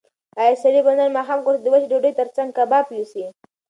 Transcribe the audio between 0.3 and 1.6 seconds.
ایا سړی به نن ماښام کور